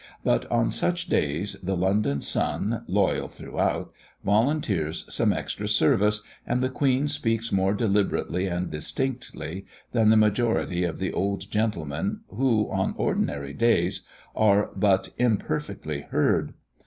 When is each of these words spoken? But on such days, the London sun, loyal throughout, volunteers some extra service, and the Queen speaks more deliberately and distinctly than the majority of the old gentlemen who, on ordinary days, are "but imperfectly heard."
But 0.23 0.51
on 0.51 0.71
such 0.71 1.09
days, 1.09 1.57
the 1.61 1.77
London 1.77 2.21
sun, 2.21 2.83
loyal 2.87 3.27
throughout, 3.27 3.93
volunteers 4.25 5.05
some 5.13 5.31
extra 5.31 5.67
service, 5.67 6.23
and 6.43 6.63
the 6.63 6.69
Queen 6.71 7.07
speaks 7.07 7.51
more 7.51 7.75
deliberately 7.75 8.47
and 8.47 8.71
distinctly 8.71 9.67
than 9.91 10.09
the 10.09 10.17
majority 10.17 10.85
of 10.85 10.97
the 10.97 11.13
old 11.13 11.51
gentlemen 11.51 12.21
who, 12.29 12.67
on 12.71 12.95
ordinary 12.97 13.53
days, 13.53 14.07
are 14.35 14.71
"but 14.75 15.11
imperfectly 15.19 16.01
heard." 16.09 16.55